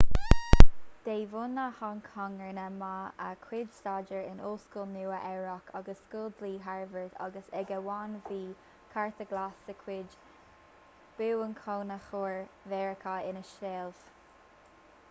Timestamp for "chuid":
3.43-3.69, 9.85-10.17